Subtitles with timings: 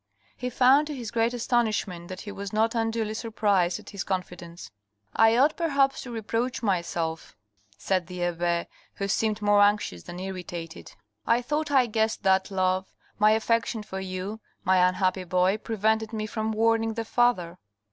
[0.35, 4.71] He found to his great astonishment that he was not unduly surprised at his confidence."
[5.15, 7.35] I ought perhaps to reproach myself,"
[7.77, 10.91] said the abbe, who seemed more anxious than irritated."
[11.27, 12.91] I thought I guessed that love.
[13.19, 17.59] My affection for you, my unhappy boy, prevented me from warning the father."